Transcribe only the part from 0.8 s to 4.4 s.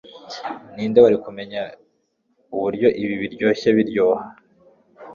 wari kumenya uburyo ibi biryoshye biryoha